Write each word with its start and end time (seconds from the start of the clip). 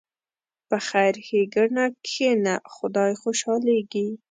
په 0.67 0.77
خیر 0.87 1.15
ښېګڼه 1.25 1.85
کښېنه، 2.05 2.55
خدای 2.75 3.11
خوشحالېږي. 3.21 4.07